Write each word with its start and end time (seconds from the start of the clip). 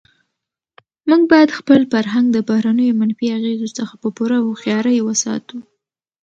موږ 1.09 1.21
باید 1.31 1.55
خپل 1.59 1.79
فرهنګ 1.91 2.25
د 2.31 2.37
بهرنیو 2.49 2.97
منفي 3.01 3.27
اغېزو 3.37 3.67
څخه 3.77 3.93
په 4.01 4.07
پوره 4.15 4.37
هوښیارۍ 4.45 4.97
وساتو. 5.03 5.57